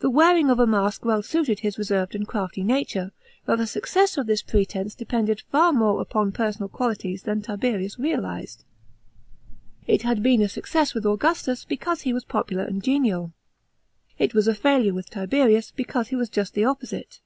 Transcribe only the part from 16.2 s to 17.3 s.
as just the opposite.